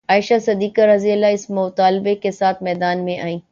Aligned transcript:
عائشہ 0.09 0.39
صدیقہ 0.45 0.81
رض 0.81 1.05
اس 1.31 1.49
مطالبہ 1.49 2.13
کے 2.21 2.31
ساتھ 2.31 2.63
میدان 2.63 3.05
میں 3.05 3.17
آئیں 3.19 3.39